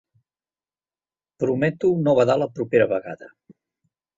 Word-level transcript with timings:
Prometo 1.43 1.91
no 2.07 2.17
badar 2.21 2.39
la 2.45 2.51
propera 2.57 2.89
vegada. 2.95 3.31